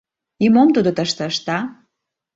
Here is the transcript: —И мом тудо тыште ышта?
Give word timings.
—И 0.43 0.47
мом 0.53 0.69
тудо 0.75 0.89
тыште 0.97 1.23
ышта? 1.31 1.57